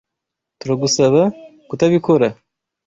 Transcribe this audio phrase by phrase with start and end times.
[0.59, 1.21] Turagusaba
[1.69, 2.27] kutabikora.